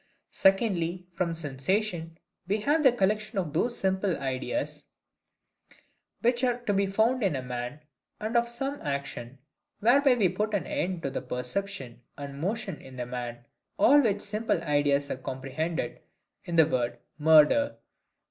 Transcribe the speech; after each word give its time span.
Secondly, 0.31 1.05
from 1.13 1.35
SENSATION 1.35 2.17
we 2.47 2.61
have 2.61 2.81
the 2.81 2.91
collection 2.91 3.37
of 3.37 3.53
those 3.53 3.77
simple 3.77 4.09
sensible 4.09 4.25
ideas 4.25 4.85
which 6.21 6.43
are 6.43 6.57
to 6.61 6.73
be 6.73 6.87
found 6.87 7.21
in 7.21 7.35
a 7.35 7.43
man, 7.43 7.81
and 8.19 8.35
of 8.35 8.49
some 8.49 8.81
action, 8.81 9.37
whereby 9.79 10.15
we 10.15 10.27
put 10.27 10.55
an 10.55 10.65
end 10.65 11.03
to 11.03 11.21
perception 11.21 12.01
and 12.17 12.41
motion 12.41 12.81
in 12.81 12.95
the 12.95 13.05
man; 13.05 13.45
all 13.77 14.01
which 14.01 14.21
simple 14.21 14.59
ideas 14.63 15.11
are 15.11 15.17
comprehended 15.17 16.01
in 16.45 16.55
the 16.55 16.65
word 16.65 16.97
murder. 17.19 17.75